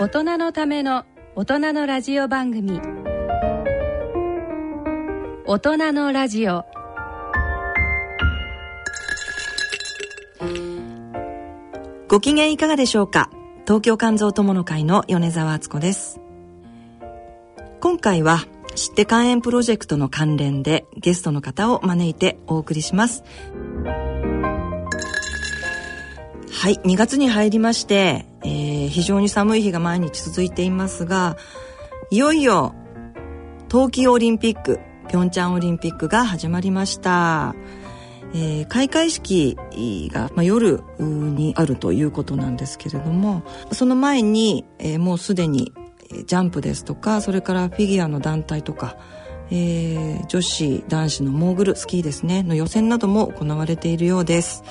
[0.00, 1.04] 大人のための
[1.36, 2.80] 大人のラジオ番組。
[5.44, 6.64] 大人のラジオ。
[12.08, 13.28] ご機嫌いかがでしょうか？
[13.66, 16.18] 東京肝臓友の会の米澤敦子です。
[17.82, 18.38] 今回は
[18.74, 23.22] 知って肝炎プロジェクトの関連でゲストの方を招いてお送りします。
[26.50, 31.36] はい2月に入りまして、えー、非常に寒い日が毎日続いていますが
[32.10, 32.74] いよいよ
[33.68, 37.56] 冬季オリンピックピョンチャンオリンピックが始まりました。
[38.32, 39.56] えー、開会式
[40.12, 45.72] が、まあ、夜にあるということなんですけれどもその前に、えー、もうすでに
[46.26, 48.96] ジャンプですとかそれからフィギュアの団体とか、
[49.50, 54.62] えー、女子男子のモーグルスキーですねの予選なども行われているようです、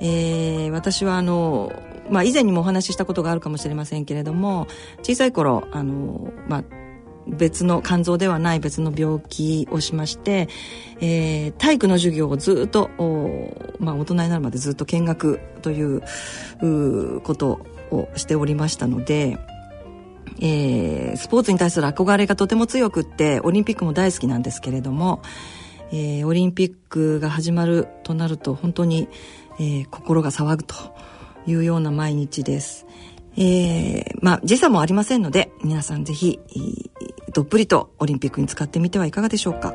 [0.00, 1.72] えー、私はあの
[2.10, 4.66] まあ、以前にもお話ししたことがあるかもしれませんけれども
[5.02, 6.64] 小さい頃あの、まあ、
[7.26, 10.48] 別の肝臓ではない別の病気をしまして、
[11.00, 12.90] えー、体育の授業をずっと
[13.78, 16.02] まあ、大人になるまでずっと見学という
[17.22, 17.60] こと
[17.90, 19.38] をしておりましたので、
[20.40, 25.22] えー、スポーツに対する憧れがとても強くってオリンピックも大好きなんですけれども、
[25.90, 29.08] えー、オリンピックが始まるとなると本当に、
[29.58, 30.74] えー、心が騒ぐと。
[31.46, 32.86] いうような毎日です。
[33.36, 36.38] えー、まあ時差もありませんので皆さんぜひ
[37.32, 39.74] どっぷりとオリンピックに使ってみてはいかがでしょうか。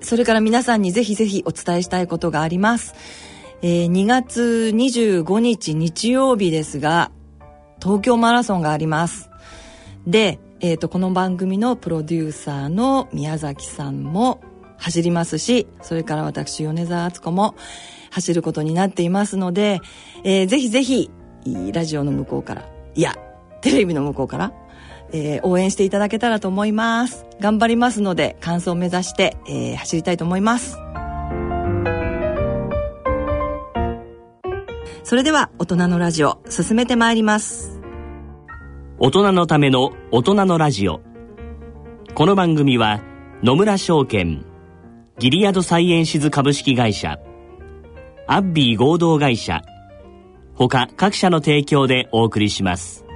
[0.00, 2.94] それから皆さんにぜひぜひお伝えしたいことがあります、
[3.60, 7.10] えー、2月25日日曜日ですが
[7.82, 9.28] 東京マラソンがあります。
[10.06, 14.40] で、えー、とこの番組のプロデューサーの宮崎さんも
[14.78, 17.54] 走りますしそれから私米澤敦子も
[18.16, 19.80] 走ることになっていますので、
[20.24, 21.10] えー、ぜひぜひ、
[21.72, 23.14] ラジオの向こうから、いや、
[23.60, 24.52] テレビの向こうから、
[25.12, 27.26] えー、応援していただけたらと思います。
[27.40, 30.78] 頑張りますので、完走を目指して、えー、走りたいと思います。
[35.04, 37.80] それでは、大人のラジオ、進めてまいります。
[38.98, 41.00] 大人のための大人のラジオ。
[42.14, 43.02] この番組は、
[43.42, 44.44] 野村証券、
[45.18, 47.18] ギリアドサイエンシズ株式会社、
[48.26, 49.62] アッビー合同会社。
[50.54, 53.06] 他各社の提供でお送りします。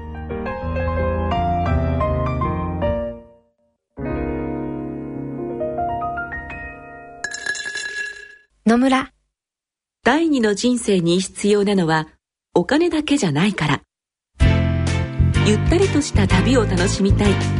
[8.65, 9.12] 野村。
[10.03, 12.09] 第二の人生に必要なのは
[12.55, 13.82] お金だけじゃないから。
[15.47, 17.59] ゆったりとした旅を楽しみたい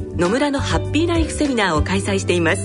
[0.15, 2.63] 野村のハッピーライフセミナーを開催しています。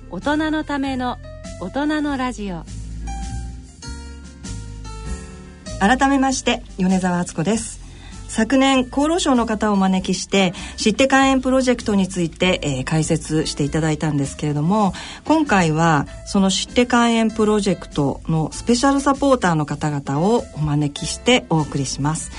[0.10, 1.18] 大人のための
[1.60, 2.64] 大人のラジオ。
[5.82, 7.82] 改めまして米澤敦子です。
[8.30, 14.94] 昨年厚労省の方をお招きして知って肝炎プロジェクトについて、えー、解説していただいたんですけれども
[15.24, 22.32] 今回はその知って肝炎プロジェクトのスペシャルサポーターの方々をお招きしてお送りします、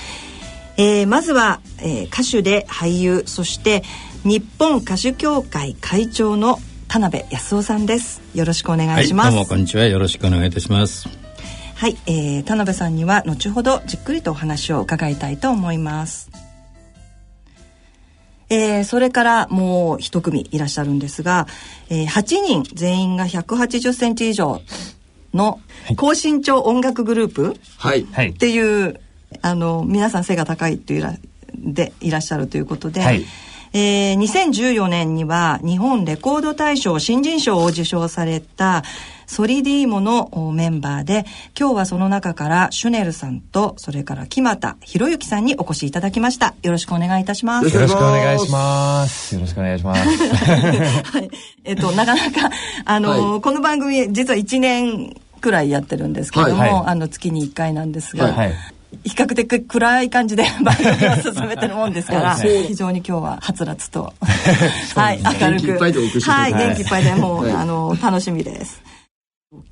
[0.76, 3.84] えー、まずは、えー、歌手で俳優そして
[4.24, 8.22] 日本歌手協会会長の田辺康夫さんです。
[8.34, 9.84] よろしくお願いします、はい、どうもこんにちは。
[9.84, 11.08] よろしくお願いいたします。
[11.76, 16.30] はい、えー、田辺さんには後ほどじっくりとお話を伺いたいと思います。
[18.50, 21.46] えー、それからもう一組いらっしゃるんですが、
[21.88, 24.60] えー、8人全員が180センチ以上
[25.32, 25.60] の
[25.96, 28.06] 高身長音楽グループはい。
[28.12, 28.30] はい。
[28.30, 29.00] っていう、
[29.42, 31.14] あの皆さん背が高いっていうら
[31.54, 33.24] でいらっしゃるということで、はい
[33.72, 38.84] えー2014年には日本レコード大賞新人賞を受賞された
[39.26, 41.24] ソリディーモのおメンバーで
[41.58, 49.34] 今日はその中からシュネルさんとそれから木俣博之さんにお越しいただきましたよろしくお願いいたしますよろしくお願いします。
[49.34, 50.00] よろしくお願いします。
[50.06, 51.30] はい。
[51.64, 52.50] えっと、なかなか、
[52.84, 58.54] あの、はいこの番組、実は1年くらいやってるんですけども、はいはいあの、月に1回なんですが、はい。
[59.04, 64.12] 比較的暗い感じで 番組を進めてるもんですから、はい非常に今日ははつらつと、
[64.94, 65.78] はい、明る元気いっく。
[65.78, 68.82] ぱいではい、元気いっぱいでもう、はいあの、楽しみです。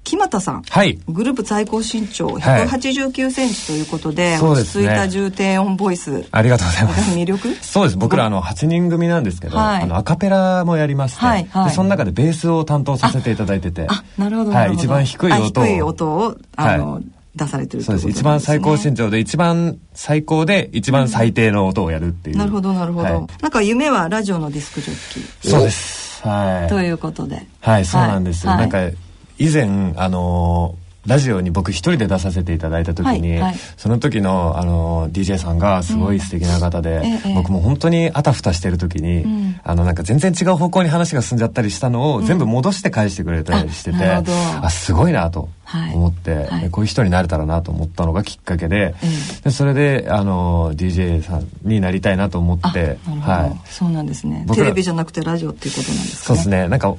[0.05, 0.63] 木俣さん。
[0.63, 0.99] はい。
[1.09, 6.25] グループ最高身長はい189センチということで、そうですね落ち着いた重低音ボイス。
[6.31, 7.17] ありがとうございます。
[7.17, 7.57] 魅力？
[7.61, 7.97] そうです。
[7.97, 14.51] 僕らあの8人組なんですけど、はいあのアカペラもやりまして、はいはいでその中でベースを担当させていただいてて、あ、なるほど。
[14.51, 17.01] はいなるほど一番低い音をあ低い音を、あの、は
[17.35, 18.09] 出されてるそうです。
[18.09, 22.37] 一ということなん番最高身長で一番最高で一番最低の音をやるっていう。
[22.37, 23.07] なるほど、なるほど。
[23.07, 25.51] はいなんか夢はラジオのディスクジョッキー。
[25.51, 26.23] そうです。
[26.27, 26.69] はい。
[26.69, 27.47] ということで。
[27.61, 28.47] はい、そうなんです。
[28.47, 28.79] はいなんか
[29.39, 33.55] 以前あのーラジオに僕一人で出させていただいた時に、はいはい。
[33.77, 39.61] その時の、あのー DJ さんがすごい素敵な方で、ええ僕も本当にあたふたしてる時に、ん。
[39.65, 44.23] あのなんか全然違う方向に話が進んじゃったりしたのを全部戻して返してくれたりしてて、あなるほ
[44.61, 44.67] ど。
[44.67, 46.61] あすごいなとはい思って、はい。
[46.63, 49.09] でこういう人になれたらなと思ったのがきっかけで,、え
[49.45, 53.69] でそれで、あのー DJ さんになりたいなと思あ、ってはい。
[53.69, 54.47] そうなんですね。
[54.55, 56.35] テレビじゃなくてラジオっていうことなんですかね。
[56.35, 56.69] そうですね。
[56.69, 56.95] なんか、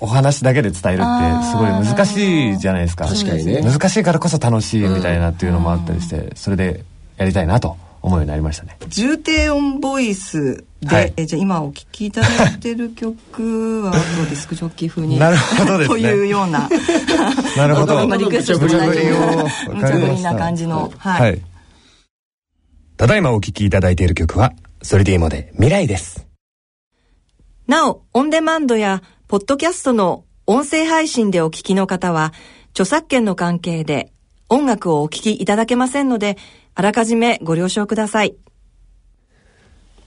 [0.00, 3.06] お話だけで伝えるってすごい難しいじゃないですか。
[3.06, 6.84] 確かにね難しいからこそ楽しいみたいなっていうのもあったりして、それで
[7.16, 8.76] やりたいなと思うようになりましたね。
[8.88, 16.68] 重低音ボイスで、はいえじゃあ今お聴きいただいてる曲はどうディスクジョッキー風になるほどですねというような
[17.56, 18.02] なるほど。
[18.02, 19.16] 今リクエストしていただいてる
[19.74, 21.42] 無茶な感じのはい、はい。
[22.96, 26.26] ただいまお聴きいただいている曲は、ソリディーモで未来です。
[27.66, 32.32] なお、オンデマンドや、ポッドキャストの音声配信でお聞きの方は、
[32.70, 34.12] 著作権の関係で
[34.48, 36.36] 音楽をお聞きいただけませんので、
[36.74, 38.34] あらかじめご了承ください。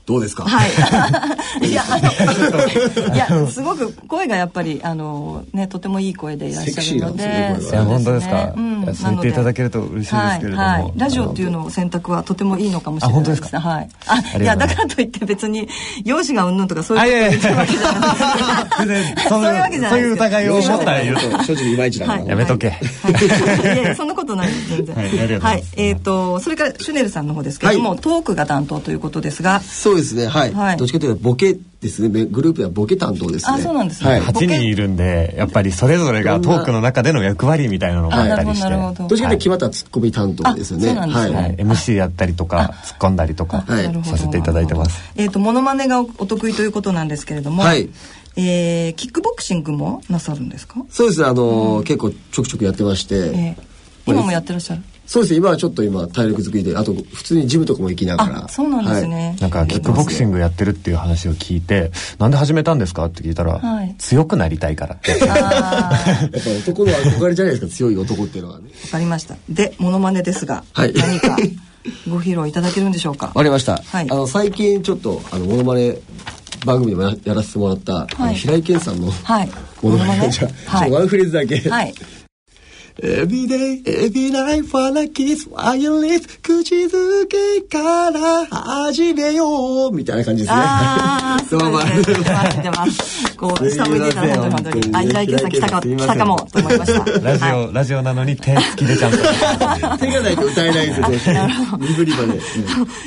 [0.05, 0.43] どうですか？
[0.43, 0.69] はい。
[1.67, 7.23] いや、あの、いや、すごく声がやっぱり、あの、ね、とてもいい声でいらっしゃるので。
[7.23, 8.51] いや、本当ですか？
[8.55, 8.95] うん。
[8.95, 10.61] そう言っていただけると嬉しいですけれども。
[10.63, 13.61] はいはい、ラジオっていうのを選択はとてもいいのかもしれないあ本当ですか？
[13.61, 13.89] はい。
[14.07, 15.69] あいや、だからといって別に、
[16.03, 17.47] 容姿がうんぬんとかそうあ、いいうそ
[19.29, 21.21] そういうわけじゃないそういう疑いを持ったら言うと。
[21.45, 22.29] 正直いまいちだから、はい。
[22.29, 22.69] やめとけ。
[22.71, 22.81] はい、
[23.63, 25.39] いやいやそんなことないです全然。
[25.39, 27.99] はいえっ、とそれからシュネルさんの方ですけれども、はい。
[27.99, 30.27] トークが担当ということですがそうですね。
[30.27, 30.77] はい、はい。
[30.77, 32.09] どっちかというとボケですね。
[32.09, 33.53] めグループではボケ担当ですね。
[33.57, 34.09] あそうなんですね。
[34.11, 34.21] はい。
[34.21, 38.65] ボケ8人いるんで、やっぱりそれぞれがトークの中での役割みたいなのがあったりして。
[38.67, 40.91] あなるほどっちかというと決まったツッコミ担当ですよね。
[40.91, 41.35] あそうなんですね。
[41.35, 41.45] はい。
[41.45, 43.65] はい、MC やったりとか突っ込んだりとか
[44.05, 45.01] させていただいてます。
[45.15, 47.89] えっ、とモノマネがおお得意ということなんですけれども、はい。
[48.35, 51.21] えーキックボクシングもなさるんですか、そうです。
[51.21, 53.73] ねあのー結構ちょくちょくやってまして、えー
[54.05, 54.81] 今もやってらっしゃる？
[55.13, 55.37] そうですね。
[55.37, 58.45] 今はちょっと今体力作りであと普通にジムとかも行きながら。
[58.45, 63.05] あそうなんですね、なんかキックボクシングやってるっていう話を聞いて、なんで始めたんですか？
[63.05, 65.11] って聞いたら、はい強くなりたいからって。
[65.11, 65.99] やっぱ
[66.57, 67.67] 男の憧れじゃないですか？
[67.67, 68.71] 強い男っていうのはね。
[68.91, 69.35] かりました。
[69.49, 70.93] でモノマネですが、はい。
[70.93, 71.37] 何か
[72.09, 73.27] ご披露いただけるんでしょうか？
[73.27, 74.09] わかりました、はい。
[74.09, 75.95] あの最近ちょっとあのモノマネ
[76.65, 78.33] 番組でもややらせてもらった、はい。
[78.33, 79.51] 平井堅さんのはい。
[79.83, 80.31] モノマネモノマネ？
[80.31, 81.93] じゃあ、はいワンフレーズだけ、はい。
[83.01, 85.49] Every day, every night, wanna kiss,
[86.43, 90.61] 口づけから始めようみたいな感じですね。
[90.61, 92.61] ああ、すごいですね。
[92.61, 93.35] 出ます。
[93.35, 94.95] こう、 下向いていたら本当に本当に。
[94.95, 97.19] あ、平さん来たか、来たかもと思いました。
[97.19, 99.17] ラジオ、はいラジオなのに手つきでちゃんと。
[99.97, 101.35] 手がないと歌えないんですよ。
[101.79, 102.39] 身振りまで。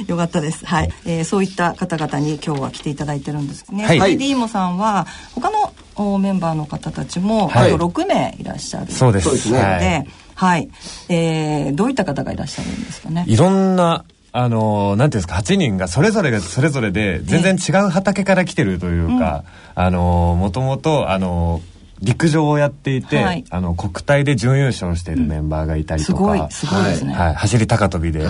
[0.09, 0.67] よかったです。
[0.67, 0.93] はい。
[1.05, 3.85] えーそういった方々に今日は来ていただいてるんですね。
[3.85, 4.19] はいはい。
[4.19, 5.86] ディーモさんは、他のお
[6.19, 8.91] メンバーの方たちも、はいあと6名いらっしゃる。
[8.93, 9.25] そうです。
[9.25, 10.69] そうですねはいで、はい。
[11.09, 13.25] えーどういった方がいらっしゃるんですかね？
[13.27, 23.45] いろんな、あのーなんていうんですか、8人がそれぞれがそれぞれで、全然違う畑から来てるというか、あのーもともと、あのー陸上をやっていて、はい。
[23.51, 27.15] あの国体で準優勝しているメンバーがいたりとか、すごいすごいですね。
[27.15, 28.29] はい、走り高跳びで、あ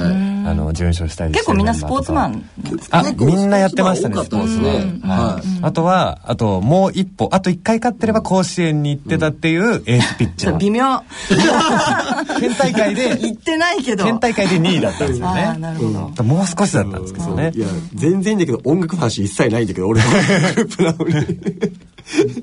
[0.55, 5.01] の準優勝したりして結構みんなスポーツマンンなんですかあみんなやってましたね多かったですね。
[5.03, 5.59] はい。
[5.63, 11.03] あとはあともう一歩あと一回勝ってれば甲子園に行ってたっていうエースピッチャー、ちょっと微妙。
[12.41, 14.05] 県大会で言ってないけど。
[14.05, 17.53] 県大会で2位だったんですよああねなるほど、もう少しだったんですけどね。
[17.55, 21.27] いや全然いいんだけど音楽の話一切ないんだけど俺の グループなのに。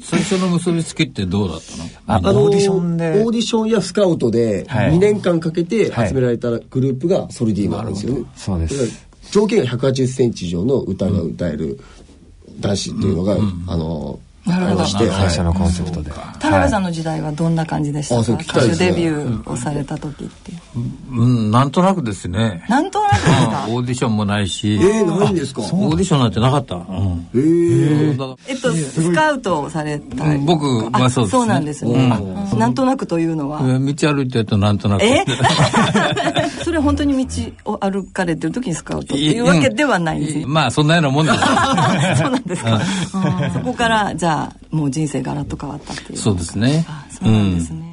[0.02, 1.84] 最初の結びつきってどうだったの？
[2.08, 3.24] あオーディションで。
[3.24, 4.94] オーディションやスカウトではい。
[4.94, 9.08] 2年間かけて集められたグループがソルディーマなんですよね、そうです。
[9.32, 11.80] 条件が1 8 0ンチ以上の歌が歌える
[12.60, 14.82] 男子っていうのが、あのなるほど。
[14.84, 18.62] ありまして、最初のコンセプトで、田辺さんの時代はどんな感じでしたか、聞きた。
[18.62, 20.60] い歌手デビューをされた時っていう。
[21.12, 22.66] うんなんとなくですね。
[22.68, 23.66] なんとなくですか？
[23.70, 24.74] オーディションもないし。
[24.74, 25.62] えー、ないんですか？
[25.62, 27.28] オーディションなんてなかった、うん。
[27.34, 30.24] えー、えっとスカウトをされた。
[30.26, 30.46] うん。
[30.46, 31.40] 僕はそうですね。
[31.40, 31.92] そうなんですね、
[32.52, 32.60] うん。
[32.60, 33.60] なんとなくというのは？
[33.62, 35.04] ら道歩いてるとなんとなく。
[35.04, 35.24] え？
[36.64, 40.46] それ本当に道を歩かれてる時にスカウトっていうわけではないんですね。
[40.48, 41.38] まあそんなようなもんです
[42.18, 42.76] そうなんですか。
[42.76, 43.52] うん。
[43.54, 44.33] そこからじゃあ
[44.72, 46.18] もう人生ガラッと変わったっていう。
[46.18, 47.93] そうですねあそうなんですね。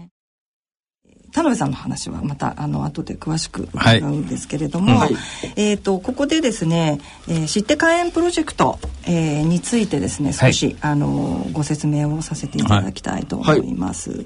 [1.33, 5.17] 田辺さんの話はまたあの後で詳しく伺うんですけれども、はい。
[5.57, 14.25] えっ、とここでですね、えー、知って開園プロジェクト、えー、についてですね少し、あのご説明をさせていただきたいと思います。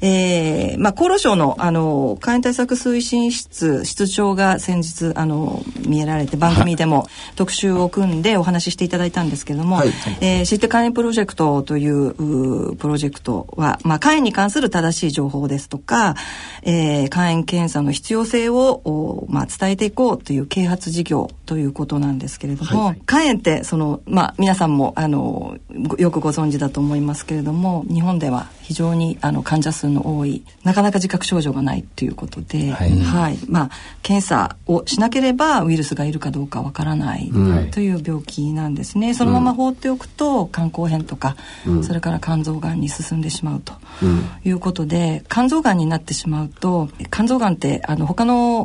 [0.00, 7.06] えーまあ厚労省のあの開園対策推進室室長が先日あの見えられて番組でも
[7.36, 9.88] 特集を組んでお話ししていただいたんですけれども、はい。
[10.20, 16.14] えー知って開園プロジェクトといううープロジェクトは、まあ、開園に関する正しい情報ですとか、
[16.62, 25.56] えー、開園検査の必要性を、おまあ、伝えていこうという啓発事業ということなんですけれども、開園ってその、まあ、皆さんもあの
[25.88, 33.34] ごよくご存知だと思いますけれども日本では非常にあの患者数の多いなかなか自覚症状がないということで、ははい。
[33.34, 33.70] いまあ、
[34.02, 37.30] 検査をしなければウイルスがいるかどうかわからない
[37.70, 39.14] という病気なんですね。
[39.14, 41.36] そのまま放っておくと肝硬変とか、
[41.82, 43.74] それから肝臓がんに進んでしまうと
[44.44, 48.62] いうことで、肝臓がんになってしまうと肝臓がんってあの他の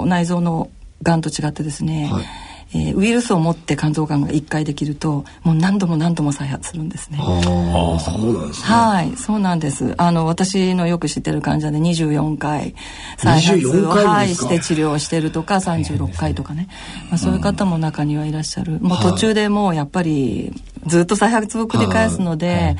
[0.00, 0.70] お内臓の
[1.02, 2.24] がんと違ってですね、はい
[2.72, 7.18] えーウイルスを持って肝臓がんが1回できるともう何度も何度も再発するんですね。
[7.20, 9.94] ああそうなんですねはい、そうなんです。
[9.98, 12.76] あの私のよく知ってる患者で24回
[13.16, 16.68] 再発24を、回はい、して治療してるとか36回とかね、
[17.08, 18.78] まあ、そういう方も中にはいらっしゃる。
[18.78, 20.52] もう途中でもうやっぱり
[20.86, 22.76] ずっと再発を繰り返すので。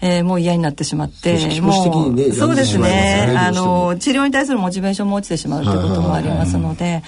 [0.00, 3.34] えーもう嫌になってしまってそう気持ち的にねもうそうですね。
[3.36, 7.02] あの治療に対するモチベーションも落ちてしまうということもありますので、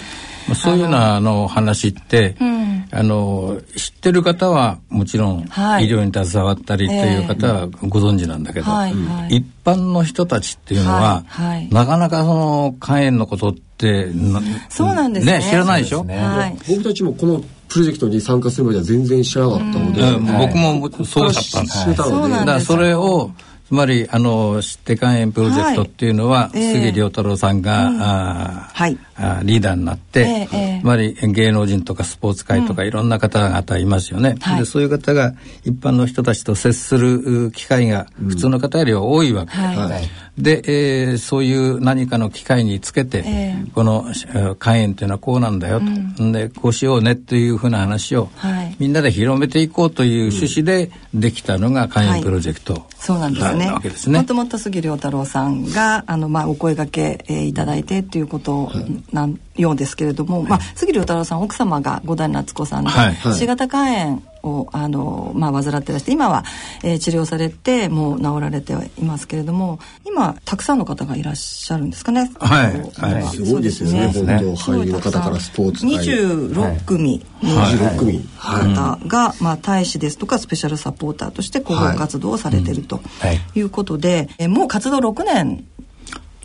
[0.47, 2.69] まあそういうようなあの話って、ん。
[2.91, 5.87] あの知ってる方はもちろん、はい。
[5.87, 9.37] 医療に携わったりっていう方はご存知なんだけど、はいはい。
[9.37, 11.69] 一般の人たちっていうのは、はいはい。
[11.69, 14.41] なかなかその肝炎のことってな
[14.71, 15.43] そうなんですね。
[15.43, 16.57] 知らないでしょ、はい。
[16.69, 20.27] 僕たちもこのプロジェクトに参加するまでは全然知らなかったので、うん。
[20.39, 21.85] 僕もそうだったんです。
[21.85, 22.41] 知ってたので、そうなんです。
[22.41, 23.31] だからそれを
[23.69, 26.73] つまりあの知って肝炎プロジェクトっていうのは、いええ。
[26.91, 28.99] 杉良太郎さんが、あーはい。
[29.15, 30.81] あーリーダーになって、ええええ。
[30.81, 34.61] つまり芸能人とかスポーツ界とかいろんな方々いますよね、はい。
[34.61, 35.35] でそういう方が
[35.67, 39.77] 一般の人たちと接するう機会が普通の方よりは多いわけ、はい。
[39.77, 40.09] はい。
[40.39, 43.23] で、えーそういう何かの機会につけて、え
[43.67, 43.71] え。
[43.75, 45.85] このえー肝炎というのはこうなんだよと、
[46.25, 48.77] ん、でこうしようねっていうふうな話を、はい。
[48.79, 53.58] みんなで広めていこうという趣旨でできたのが肝炎プロジェクト、そうなんですね。
[53.59, 54.19] ね。
[54.19, 58.71] もともと杉良太郎さんがあのまあお声掛け、えーいただいてっていうこと
[59.13, 63.15] なんようですけれども、まあ杉良太郎さん奥様が五代夏子さんで、はい。
[63.15, 63.35] はい。
[63.35, 66.45] C 型肝炎をあのまあ患ってらして今は、
[66.83, 72.31] えー治療されてもう治られてはいますけれども、今たくさんの方がいらっしゃるんですかね？
[72.39, 73.13] はい。
[73.13, 73.23] はい。
[73.25, 74.11] すごいですよね。
[74.13, 75.91] そう本当俳優の方からスポーツ界。
[76.07, 78.75] 26組の26組はい。
[78.75, 83.41] 方が、まあ、大使ですとかスペシャルサポーターとして広報活動をされてるとはい。
[83.55, 85.65] いうことで、えもう活動6年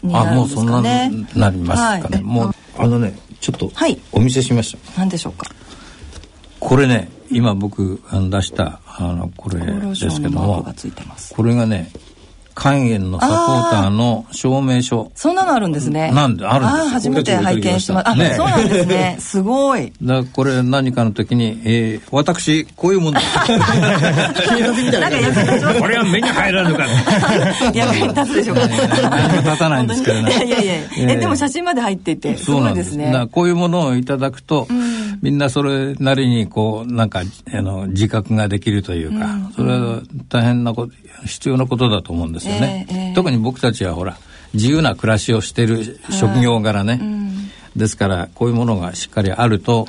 [0.02, 1.12] になあるんですもうそんなかね。
[1.36, 2.24] なりますかね、はい。
[2.24, 4.00] もうあのねちょっとはい。
[4.12, 5.48] お見せしました、何でしょうか？
[6.60, 10.66] これね今僕出したあのこれですけども。
[11.36, 11.92] これがね
[12.56, 16.12] 肝炎のサポーターの証明書そんなのあるんですね。
[16.12, 18.10] なんであるんです初めて拝見してます。
[18.10, 19.16] あ、ねそうなんですね。
[19.20, 19.92] すごい。
[20.02, 23.22] だからこれ何かの時に、えー、私こういうもんだ。
[25.80, 26.86] これは目に入らぬか
[27.74, 28.78] 役に立つでしょうかね。
[29.44, 30.74] 立たないんですけどねいやいやいや。
[30.98, 33.28] え、でも写真まで入っていて、すごいですねそうなんですだから。
[33.28, 34.68] こういうものをいただくと、
[35.22, 37.22] みんなそれなりにこうなんか
[37.54, 40.94] あの自覚ができるというか、それは大変なこと
[41.26, 43.14] 必要なことだと思うんですよね、ええええ。
[43.14, 44.18] 特に僕たちはほら
[44.54, 47.02] 自由な暮らしをしてる職業柄ね、
[47.76, 49.88] ですからこういうものがしっかりあると、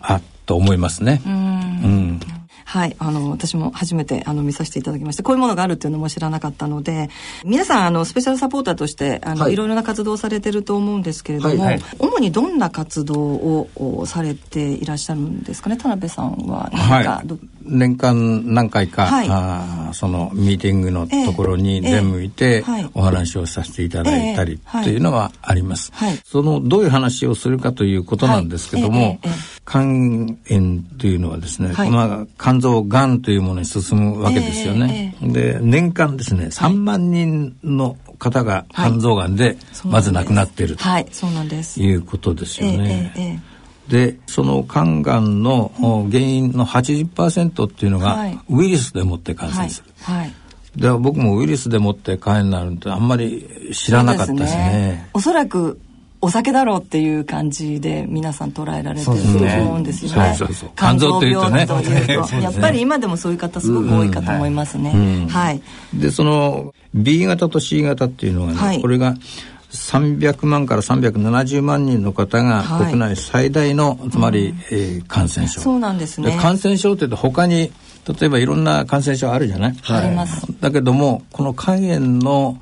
[0.00, 1.20] あっと思いますね。
[1.26, 2.20] うん。
[2.68, 7.08] はい、あの私も初めてあの見させていただきましてこういうものがあるっていうのも知らなかったので
[7.44, 9.52] 皆さんあのスペシャルサポーターとしてあの、はい。
[9.52, 11.82] い、ろいろな活動をされてると思うんですけれども、はいはい。
[12.00, 15.76] 主にどんな活動をおされていらっしゃるんですかね？
[15.76, 17.26] 田辺さんは何か、はい。
[17.26, 19.28] ど、年間何回か、はい。
[19.28, 22.90] あーそのミーティングのところにええ出向いて、はい。
[22.94, 26.18] お話をさせていただいたりというのはあります、はい。
[26.24, 29.20] そのどういう話をするかということなんですけども、
[29.66, 31.90] 肝炎というのはですね、はい。
[31.90, 40.82] まあ、肝臓がんというものに進むわけですよね、で年間ですね3万人の方が肝臓がんでまず亡くなっていると
[41.82, 41.94] い。
[41.94, 43.42] うことですよね。
[43.88, 48.38] でその肝がんのお原因の80%っていうのがはい。
[48.48, 50.32] ウイルスでもって感染する、はい、はい。
[50.76, 55.02] で僕もウイルスでもって肝炎になるってあんまり知らなかったですね。
[55.02, 55.80] ですおそらく
[56.20, 60.34] お酒だろうっていう感じで皆さん捉えられてると思うんですよね。
[60.36, 61.50] そうそう肝臓というと。
[61.50, 62.26] ねという。
[62.26, 64.92] とやっぱり今でもそういう方すごく多いかと思いますね。
[64.94, 65.28] うん。
[65.28, 65.62] はい。
[65.94, 68.80] でその B 型と C 型っていうのがね、はい。
[68.80, 69.14] これが
[69.76, 72.86] 300万から370万人の方がはい。
[72.86, 75.60] 国内最大の、つまり、えー感染症。
[75.60, 76.36] そうなんですね。
[76.40, 77.70] 感染症っていうと他に
[78.20, 80.46] 例えばいろんな感染症あるじゃない、あります。
[80.60, 82.58] だけどもこの肝炎の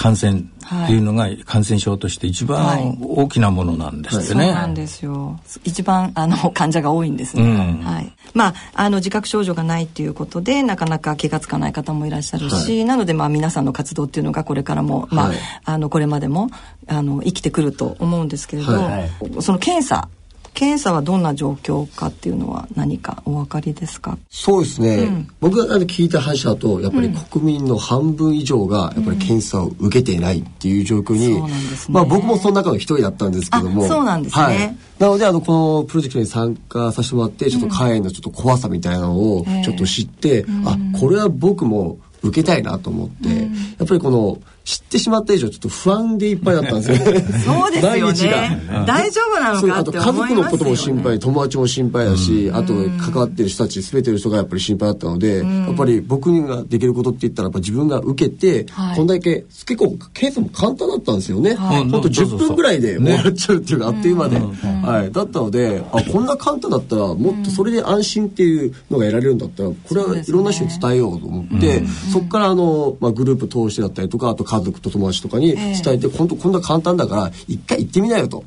[0.00, 4.54] 感染っていうのが感染症として一番大きなものなんですそうよね。
[4.54, 5.38] なんですよ。
[5.62, 7.42] 一番あの患者が多いんですね。
[7.42, 8.10] うんはい。
[8.32, 16.48] まああの自覚症状がないっていうことでなかなか気がつかない方もいらっしゃるし、なのでまあ皆さんの活動っていうのがこれからもまあ、はいあのこれまでも
[16.86, 19.10] あの生きてくると思うんですけれど、はい
[19.42, 20.08] その検査
[20.52, 24.18] 検査はどんな状況かっていうのは何かお分かりですか？
[24.28, 25.28] そうですね、うん。
[25.40, 31.56] 僕が聞いた話だとやっぱり国民の半分以上がやっぱり検査を受けていないっていう状況に、そうなんね。
[31.88, 33.84] まあ僕もその中の一人だったんですけども。
[33.84, 34.44] あそうなんですね。
[34.44, 43.44] はい、なのであのこのプロジェクトに参加させてもらってちょっと肝炎のちょっと怖さみたいなのをええちょっと知って、あこれは僕も受けたいなと思って、や
[43.84, 46.96] っぱりこの知ってしまった以上ちょっと不安でいっぱいだったんですよ。
[47.12, 48.40] ね そうですよ毎日が。
[48.42, 48.62] ね。
[48.86, 50.42] 大丈夫なのそうあかってと家族思いますよね。
[50.42, 58.96] のことも心配友達も心配だし、あと関わってる人たち全ての人がやっぱり心配だったので、やっぱり僕ができることって言ったらやっぱ自分が受けて、はい。
[58.96, 61.88] こんだけ結構検査も簡単だったんですよね、はい。
[61.88, 64.40] ほんと10分ぐらいで終わっちゃうっていうか、あっという間で、
[64.82, 78.44] はい、だったのであこんな簡単だったらもっとそれで安心っていうのが得られるんだったらこれはいろんな人に伝えようと思ってそこからあの、まあ、グループ通してだったりとかあと家族と友達とかに伝えて、本当こんな簡単だから一回行ってみなよと。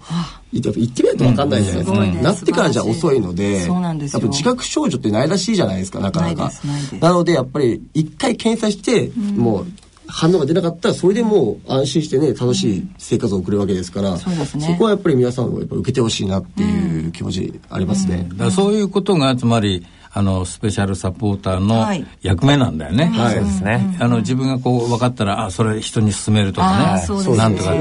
[0.53, 2.21] 行ってみないと分かんないじゃないですか、すごいね。
[2.21, 4.19] なってからじゃ遅いのでそうなんですよ。
[4.19, 6.51] やっぱ自覚症状ってないらしいじゃないですかなかなか。
[6.99, 9.67] なのでやっぱり一回検査して、もう
[10.07, 14.75] 反応が出なかったらそれでもう安心してね楽しい生活を送るわけですから、そうですね。
[14.77, 19.85] こはやっぱり皆さんもやっぱ受けてほしいなっていう気持ちありますね、だからそういうことがつまり
[20.15, 22.05] あのスペシャルサポーターのはい。
[22.21, 23.05] 役目なんだよね。
[23.05, 23.35] はい。
[23.35, 23.97] そうですね。
[23.99, 26.85] あの自分がこう分かったらあそれ人に勧めるとかね。
[26.85, 27.37] あーそうですね。
[27.37, 27.73] なんとか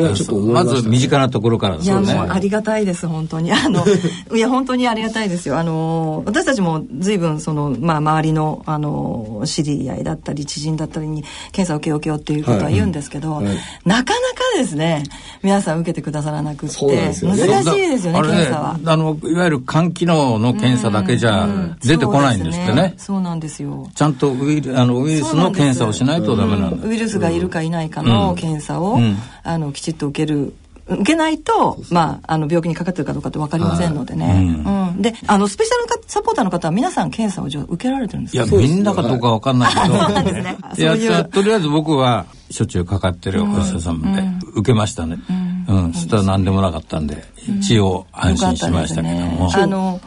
[0.52, 3.52] まず身近なところからいやもうねありがたいです本当に。
[3.52, 3.84] あの
[4.34, 5.58] いや本当にありがたいですよ。
[5.58, 13.44] あの私たちも随分そのまあ周りのあの知り合いだったり知人だったりに検査を受けよう受けようっていうことは言うんですけど、はい。
[13.44, 13.56] はい。
[13.84, 14.14] なかなか
[14.56, 15.02] ですね。
[15.42, 16.74] 皆さん受けてくださらなくって。
[16.74, 17.46] そうなんですよね。
[17.46, 18.78] 難しいですよね検査は。
[18.84, 21.48] あのいわゆる肝機能の検査だけじゃ
[21.84, 22.94] 出てこないんですってね。
[22.96, 23.88] そうなんですよ。
[23.94, 26.86] ちゃんとウイルあのウイルスの検査をしないとダメなんだ。
[26.86, 29.16] ウイルスがいるかいないかの検査を、うん。
[29.44, 30.54] あのきちっと受ける
[30.94, 34.62] 受けないと、まあ、あの病気にかかってるかどうかって分かりませんのでね、
[34.94, 35.02] うん。
[35.02, 38.44] であのスペシャルかサポーターの方は皆さん検査をじゃあ受けられてるんですか？
[38.44, 39.82] いやみんなかどうかわかんないけど。
[39.86, 40.56] そうなんですね。
[40.78, 44.22] いやとりあえず僕はしょっちゅうかかってるお医者さんで
[44.54, 45.18] 受けましたね。
[45.68, 47.24] うん、そしたら何でもなかったんで
[47.60, 49.50] 一応安心しましたけども。
[49.54, 50.00] あの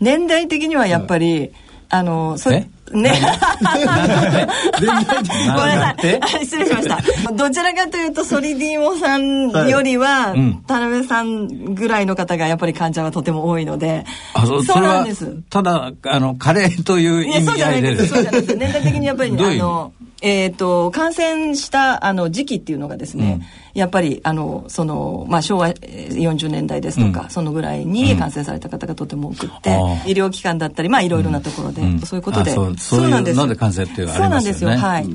[0.00, 1.52] 年代的にはやっぱり、
[1.88, 2.68] あのそえ？
[2.92, 3.12] ね。
[3.20, 5.96] ごめんなさ
[6.40, 6.44] い。
[6.44, 7.32] 失礼しました。
[7.32, 10.62] どちらかというとソリディーモさんよりは、うん。
[10.66, 14.04] 田辺さんぐらいの方がやっぱり患者はとても多いので。
[14.34, 15.42] あそそそうなんです。
[15.50, 17.56] ただあのカレーという意味合いで。
[17.56, 18.06] じゃないです。
[18.08, 18.56] そうじゃないです。
[18.56, 29.70] 年代的にやっぱりあのえっ、と、感染したあの時期っていうのがですね、やっぱりあのその、まあ、昭和40年代ですとか、そのぐらいに感染された方がとても多くって、
[30.06, 32.52] 医療機関だったり、まあ、いろいろなところで、そういうことで。
[32.52, 33.36] そうそうなんです。
[33.36, 34.70] ので感染っていうのそうなんですよ。
[34.70, 35.06] はい。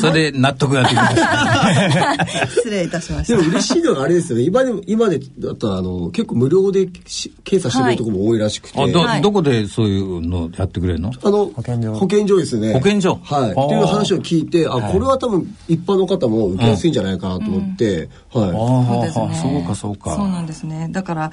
[0.00, 3.36] それで納得ができました 失礼いたしました。
[3.36, 4.44] でも嬉しいのがあれですよね。
[4.44, 11.12] 今でも今でだったらあの結構無料で検査してくれるところも多いらしくて、あどどこでそういうのやってくれるの？
[11.22, 11.94] あの保健所。
[11.94, 12.72] 保健所ですね。
[12.72, 13.18] 保健所。
[13.22, 13.50] はい。
[13.50, 18.50] っていう話を聞いてあこれは多分一般の方も受けやすいんじゃないかなと思って、はい。
[18.50, 19.34] そうですね。
[19.34, 20.14] そうかそうか。
[20.14, 20.88] そうなんですね。
[20.90, 21.32] だから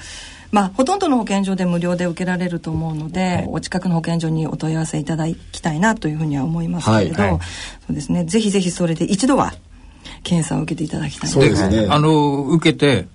[0.52, 7.32] まあほとんどの保健所で無料で受けられると思うので、お近くの保健所にお問い合わせいただきたいなというふうには思いますけれど、はい。
[7.32, 7.40] はい、
[7.88, 8.26] そうですね。
[8.26, 9.54] ぜひぜひそれで一度は
[10.24, 11.30] 検査を受けていただきたい。
[11.30, 11.88] そうですね。
[11.90, 13.08] あの受けて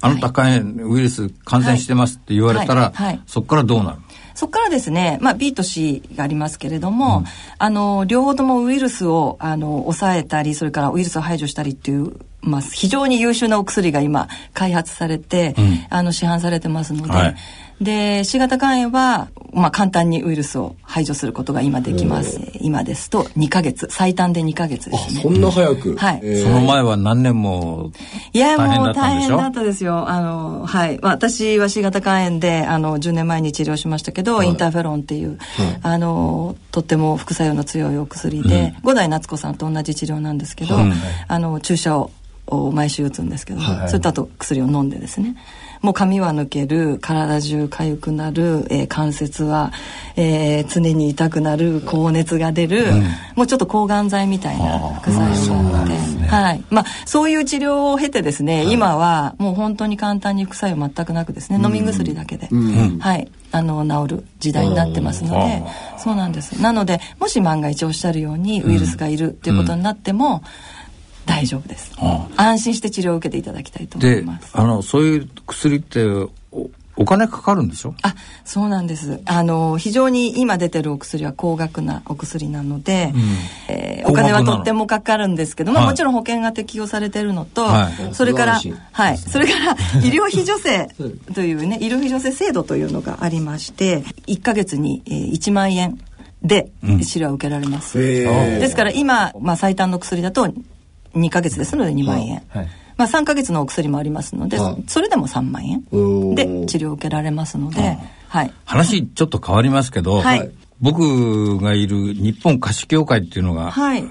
[0.00, 2.92] あなた肝炎ウイルス感染してますって言われたら、はい。
[2.94, 3.98] はい、そこからどうなる
[4.34, 7.24] そこからですね、まあ、B と C がありますけれども、うん、
[7.58, 12.12] あの両方ともウイルスをあの抑えたりそれからウイルスを排除したりっていう
[12.44, 17.36] まあ、非常に優秀なお薬が今開発されて、うん、あの市販されてますので、はい、
[17.84, 22.40] で C 型肝炎は、まあ、簡単にウイルスを排除することが今できます。
[22.60, 23.86] 今ですと2ヶ月。
[23.90, 25.14] 最短で2ヶ月です。
[25.14, 27.92] ねそんな早く、はい、その前は何年も
[28.32, 30.08] いやもう大変だったですよ。
[30.08, 30.98] あのはい。
[31.02, 35.38] 私は C 型肝炎であの10年前に治療しましたけど、はい、インターフェロンっていう、はい、
[35.82, 40.92] あのとっても副作用の強いお薬で、うん、五代夏子さんと同じ治療なんですけど、うん、
[41.28, 42.10] あの注射を
[42.46, 45.36] を毎週打つんですけど、はい、それとあと薬を飲んでですね
[45.84, 49.70] もう髪は抜ける体中痒くなる、えー、関節は、
[50.16, 53.02] えー、常に痛くなる高熱が出る、うん、
[53.36, 56.64] もうちょっと抗がん剤みたいな副作用があって、ね、はい。
[56.70, 63.30] まあ、そういう治療を経てですね、はい、今はもう本当に簡単に副作用全くなくですね、うん、飲み薬だけで、うん、はい。
[63.52, 65.62] あの治る時代になってますので
[65.96, 66.60] そうなんです。
[66.60, 70.42] なのでもし万が一おっしゃるようにウイルスがいるっていうことになっても、
[71.26, 71.92] 大丈夫です、
[72.36, 74.50] 安心して治療を受けていただきたいと思います。
[74.52, 76.04] あのそういう薬って
[76.96, 77.94] お金かかるんでしょ？
[78.02, 79.20] あそうなんです。
[79.24, 88.60] あの非常に今出てるお薬は高額なお薬なので、うん、えー、お金はとってもかかるんですけども、はい、もちろん保険が適用されてるのと、はい、それから
[88.92, 89.18] はい。
[89.18, 90.88] それから 医療費助成
[91.34, 95.98] というね医療費助成制度というのがありまして1か月に、えー、1万円
[96.44, 98.04] で治療を受けられます、うん、
[98.60, 100.52] ですから今、まあ、最短の薬だと
[101.14, 105.84] 2か月ですので2万円、はい、まあ、3か月のお薬もありますので、それでも3万円
[106.34, 107.98] で治療を受けられますので、
[108.28, 110.50] はい、話ちょっと変わりますけど、はい、
[110.80, 114.04] 僕がいる日本歌手協会っていうのが、はい、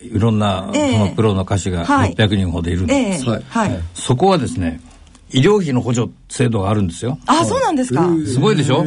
[0.00, 4.80] いろんな、そのプロの歌手が600人ほどいるんです、えーはい、そこはですね
[5.30, 7.18] 医療費の補助制度があるんですよ。
[7.26, 8.08] あそうなんですか。
[8.26, 8.84] すごいでしょ？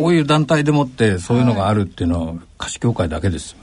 [0.00, 3.56] こういう団体でもってそういうのがあるっていうのは歌手協会だけです。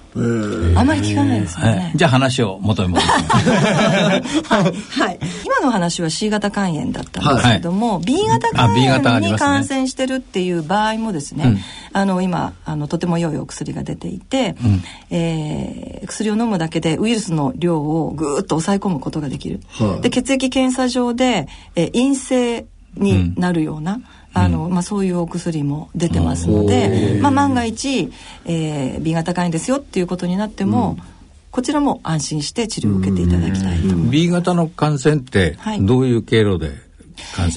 [0.75, 1.91] あまり聞かないですよね。
[1.95, 2.89] じゃあ話を元に。
[2.89, 3.49] 戻します。
[3.49, 5.19] はい、はい。
[5.45, 14.83] 今の話は C 型肝炎だったんですけども、はい、B 型肝炎に感染してるっていう場合もですね、ねあの今あのとても良いお薬が出ていて、うん、
[15.15, 19.61] えー、薬を飲むだけでウイルスの量をぐーっと抑え込むことができる。
[19.69, 24.05] はい、で血液検査上で、えー、陰性になるような、うん
[24.43, 28.11] あの、まあ、そういうお薬も出てますので、まあ、万が一、
[28.45, 31.03] えー、B 型肝炎ですよっていうことになっても、うん、
[31.51, 34.09] こちらも安心して治療を受けていただきたいと思います。
[34.11, 36.86] B 型の感染ってどういう経路で、はい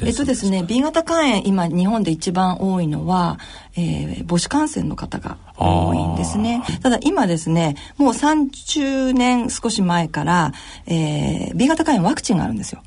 [0.03, 3.39] えっとですね B 型肝炎今日本で一番多いのは、
[3.77, 6.63] えー、母子感染の方が多いんですね。
[6.83, 10.53] ただ今ですねもう30年少し前から、
[10.87, 12.83] えー、B 型肝炎ワクチンがあるんですよ。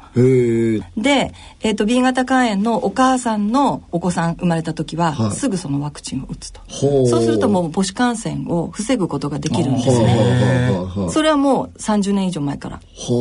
[0.98, 6.62] で、えーと、B 型肝炎のお母さんのお子さん生まれた時は、はい、すぐそのワクチンを打つと。
[6.70, 10.80] そうするともう母子感染を防ぐことができるんですね。
[11.10, 12.80] それはもう30年以上前から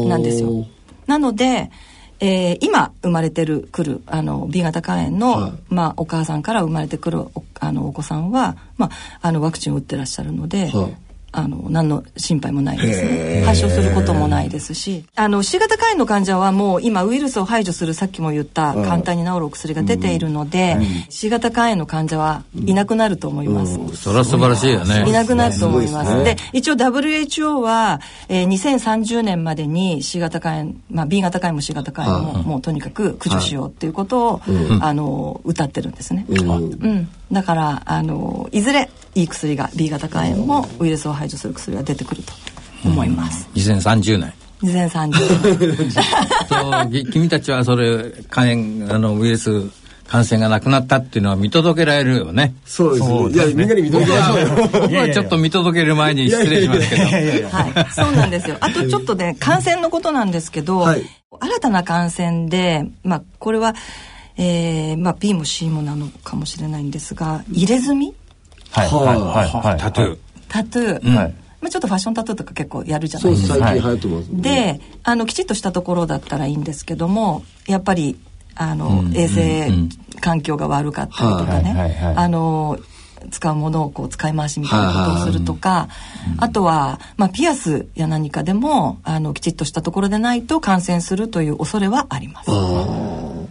[0.09, 0.66] なんですよ。
[1.07, 1.70] なので
[2.24, 8.90] えー、今生まれてるくるあの B 型肝炎の、はい、まあ、お母さんから生まれてくるおあのお子さんは、まあ、
[9.22, 10.96] あのワクチンを打ってらっしゃるので、はい、
[11.32, 13.42] あの何の心配もないですね。
[13.44, 15.04] 発症することもないですし。
[15.16, 23.86] あの C 型肝炎の患者はもう今ウイルスを排除するさっきも言った簡単に治るお薬が出ているので、うん、C 型肝炎の患者はいなくなると思います、うん。
[23.86, 25.08] うん、それは素晴らしいよね。
[25.08, 26.14] いなくなると思います。
[26.18, 34.40] で、ね、一応 WHO は、えー、2030年までに C 型肝炎、まあ、B 型肝炎も C 型肝炎ももうとにかく駆除しようっていうことを、
[34.80, 42.32] あの歌ってるんですね、うんだからあのいずれいい薬が B 型肝炎もウイルスを排除する薬が出てくると
[42.84, 43.48] 思います。
[43.54, 44.32] うん、2030年。
[44.62, 45.90] 2030年。
[46.48, 48.46] そう 君たちはそれ肝
[48.84, 49.50] 炎あのウイルス
[50.12, 52.54] 感染がなくなったっていうのは見届けられるよね。
[52.66, 53.30] そうですね。
[53.30, 54.48] いや、みんなに見届けましょうよ。
[54.72, 57.02] 僕はちょっと見届ける前に失礼しますけど。
[57.48, 57.92] はい。
[57.94, 58.56] そうなんですよ。
[58.60, 61.02] あとちょっとね、感染のことなんですけど、はい、
[61.40, 63.74] 新たな感染で、まあ、これは、
[64.36, 68.14] えー、まあ B も C もなのかもしれないんですが、入れ墨？
[68.70, 69.14] はい、は
[69.44, 69.78] い、はい。
[69.78, 70.18] タトゥー。
[70.48, 71.14] タトゥー。
[71.14, 71.34] はい。
[71.60, 73.54] まあ、ちょっとファッションタトゥーとか結構やるじゃないですか。
[73.54, 78.18] 最近流行ってます、ね、で、あの、きちっとしたところだったらいいんですけども、やっぱり、
[78.56, 79.70] あの、衛生
[80.20, 82.78] 環境が悪かったりとかね、あの、
[83.30, 85.88] 使うものをこう使い回しみたいなことをするとか、
[86.38, 92.50] あとは、まあ、ピアスや何かでもあのきちっとしたところでないと感染するという恐れはあります。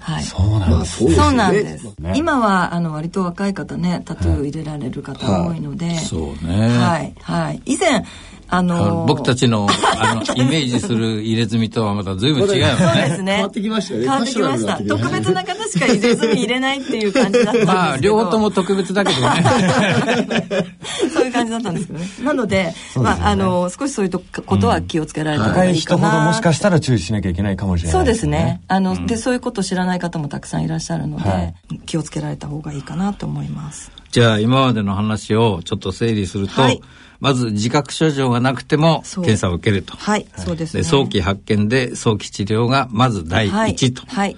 [0.01, 1.85] はい、そうなんです、ね、そうなんです。
[1.99, 6.67] ね、今はあの割と若い方ねタトゥー入れられる方多いので、はい、そうね。
[6.77, 7.13] はい。
[7.21, 7.61] はい。
[7.65, 8.03] 以前
[8.51, 12.75] あのー、僕たちの あのイメージする入れ墨とはまた随分違うよね。
[12.77, 13.33] そうですね。
[13.33, 14.05] 変わってきましたよね。
[14.05, 14.77] 変わってきました。
[14.77, 17.73] 特別な方しか入れ墨入れないっていう感じだったんですけど。
[17.73, 19.43] まあ、両方とも特別だけどね。
[21.13, 22.05] そういう感じだったんですけどね。
[22.23, 26.03] なので、でね、まあ、あの、少しそういうことは気をつけられた方がいいかな。
[26.03, 28.61] 若い人ほどもしかしたら注意しなきゃいけないかもしれない、ね、そうですね。
[28.67, 31.55] あの、うん、で、そういうことを知らない方もたくさんいらっしゃるので、はい、
[31.91, 33.91] 気をつけられた方がいいかなと思います。
[34.11, 36.81] じゃあ、今までの話をちょっと整理すると、はい。
[37.19, 39.97] まず自覚症状がなくても検査を受けると。
[39.97, 44.01] はい、そうです、ね、早期発見で早期治療がまず第一と。
[44.07, 44.37] はい、は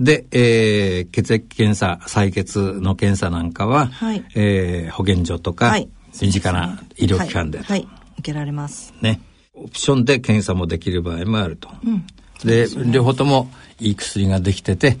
[0.00, 5.88] で、えー、血液検査、採血の検査なんかは、はい、えー、保健所とか、はい、
[6.20, 8.94] 身近な医療機関で、はい、はい、受けられます。
[9.02, 9.20] ね。
[9.54, 11.68] オプションで検査もできる場合もあると。
[11.84, 12.06] うん、
[12.42, 14.98] で、ね、両方ともいい薬ができてて、はい、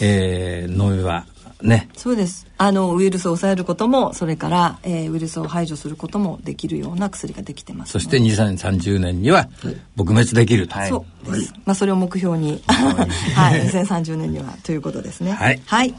[0.00, 1.26] えー、飲めば
[1.62, 1.88] ね。
[1.96, 2.46] そうです。
[2.58, 7.92] あの、ウイルスを抑えることも、それから、えー、ウイルスを排除することもできるような薬ができてます。
[7.92, 9.48] そして2030年には、
[9.96, 10.74] 撲滅できると。
[10.74, 11.52] はい、そうです。
[11.64, 15.32] まあ、それを目標に、はい、 2030年には、ということですね。
[15.32, 15.62] はい。
[15.64, 15.94] はい。